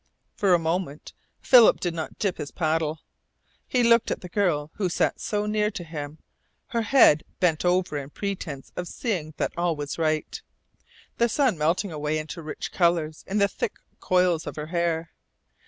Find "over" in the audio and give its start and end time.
7.63-7.99